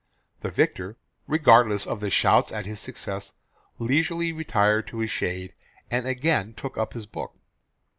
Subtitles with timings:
[0.39, 0.97] The victor,
[1.27, 3.33] regardless of shouts at his success,
[3.77, 5.53] leisurely retired to his shade,
[5.91, 7.35] and again took up his book.